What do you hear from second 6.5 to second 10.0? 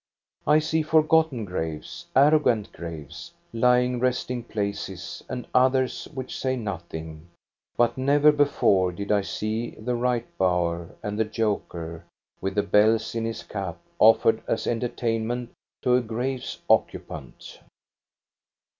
nothing, but never before did I see the